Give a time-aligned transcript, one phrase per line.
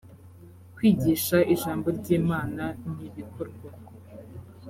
[0.75, 2.63] kwigisha ijambo ry imana
[2.93, 3.69] ni ibikorwa